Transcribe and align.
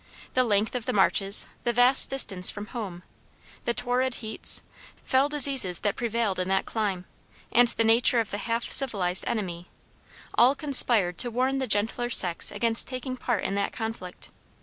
The 0.33 0.43
length 0.43 0.73
of 0.73 0.87
the 0.87 0.93
marches, 0.93 1.45
the 1.63 1.73
vast 1.73 2.09
distance 2.09 2.49
from 2.49 2.65
home, 2.73 3.03
the 3.65 3.73
torrid 3.75 4.15
heats, 4.15 4.63
fell 5.03 5.29
diseases 5.29 5.81
that 5.81 5.95
prevailed 5.95 6.39
in 6.39 6.47
that 6.47 6.65
clime, 6.65 7.05
and 7.51 7.67
the 7.67 7.83
nature 7.83 8.19
of 8.19 8.31
the 8.31 8.39
half 8.39 8.71
civilized 8.71 9.25
enemy, 9.27 9.67
all 10.33 10.55
conspired 10.55 11.19
to 11.19 11.29
warn 11.29 11.59
the 11.59 11.67
gentler 11.67 12.09
sex 12.09 12.51
against 12.51 12.87
taking 12.87 13.15
part 13.15 13.43
in 13.43 13.53
that 13.53 13.73
conflict. 13.73 14.31